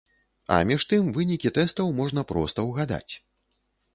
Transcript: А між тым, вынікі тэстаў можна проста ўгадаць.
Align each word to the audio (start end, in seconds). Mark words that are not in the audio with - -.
А 0.53 0.55
між 0.69 0.85
тым, 0.93 1.11
вынікі 1.17 1.51
тэстаў 1.59 1.93
можна 1.99 2.21
проста 2.31 2.65
ўгадаць. 2.69 3.13